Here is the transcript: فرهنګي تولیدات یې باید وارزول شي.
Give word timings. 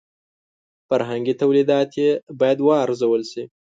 فرهنګي 0.87 1.33
تولیدات 1.41 1.89
یې 2.01 2.09
باید 2.39 2.59
وارزول 2.61 3.21
شي. 3.31 3.43